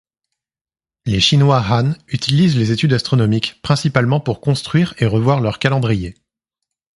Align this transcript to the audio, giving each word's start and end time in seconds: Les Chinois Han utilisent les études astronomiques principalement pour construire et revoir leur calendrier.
Les 1.05 1.19
Chinois 1.19 1.59
Han 1.69 1.95
utilisent 2.07 2.57
les 2.57 2.71
études 2.71 2.93
astronomiques 2.93 3.61
principalement 3.61 4.19
pour 4.19 4.41
construire 4.41 4.95
et 4.97 5.05
revoir 5.05 5.41
leur 5.41 5.59
calendrier. 5.59 6.15